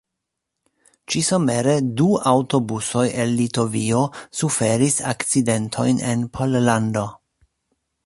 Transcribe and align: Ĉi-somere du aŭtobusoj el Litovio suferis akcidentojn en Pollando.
Ĉi-somere 1.15 1.75
du 2.01 2.07
aŭtobusoj 2.31 3.05
el 3.25 3.37
Litovio 3.43 4.01
suferis 4.41 5.01
akcidentojn 5.15 6.05
en 6.15 6.29
Pollando. 6.39 7.09